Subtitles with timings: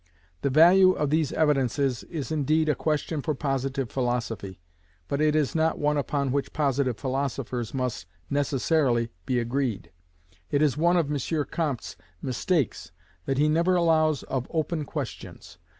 [0.41, 4.59] The value of these evidences is indeed a question for Positive philosophy,
[5.07, 9.91] but it is not one upon which Positive philosophers must necessarily be agreed.
[10.49, 11.43] It is one of M.
[11.51, 12.91] Comte's mistakes
[13.27, 15.59] that he never allows of open questions.